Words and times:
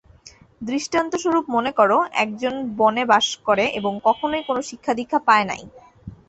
দৃষ্টান্তস্বরূপ 0.61 1.45
মনে 1.49 1.71
কর, 1.71 1.91
একজন 2.15 2.53
বনে 2.77 3.03
বাস 3.05 3.27
করে 3.47 3.65
এবং 3.79 3.93
কখনও 4.03 4.39
কোন 4.47 4.57
শিক্ষা-দীক্ষা 4.69 5.19
পায় 5.27 5.45
নাই। 5.47 5.61